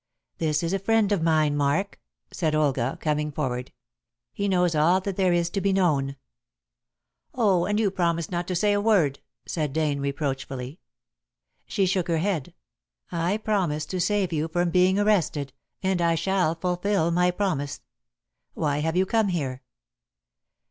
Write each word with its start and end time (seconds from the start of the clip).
"This 0.39 0.63
is 0.63 0.73
a 0.73 0.79
friend 0.79 1.11
of 1.11 1.21
mine, 1.21 1.55
Mark," 1.55 1.99
said 2.31 2.55
Olga, 2.55 2.97
coming 2.99 3.31
forward. 3.31 3.71
"He 4.33 4.47
knows 4.47 4.73
all 4.73 4.99
that 4.99 5.15
there 5.15 5.31
is 5.31 5.51
to 5.51 5.61
be 5.61 5.71
known." 5.71 6.15
"Oh! 7.35 7.65
And 7.65 7.79
you 7.79 7.91
promised 7.91 8.31
not 8.31 8.47
to 8.47 8.55
say 8.55 8.73
a 8.73 8.81
word," 8.81 9.19
said 9.45 9.73
Dane 9.73 9.99
reproachfully. 10.01 10.79
She 11.67 11.85
shook 11.85 12.07
her 12.07 12.17
head. 12.17 12.55
"I 13.11 13.37
promised 13.37 13.91
to 13.91 14.01
save 14.01 14.33
you 14.33 14.47
from 14.47 14.71
being 14.71 14.97
arrested, 14.97 15.53
and 15.83 16.01
I 16.01 16.15
shall 16.15 16.55
fulfil 16.55 17.11
my 17.11 17.29
promise. 17.29 17.81
Why 18.55 18.79
have 18.79 18.95
you 18.97 19.05
come 19.05 19.27
here?" 19.27 19.61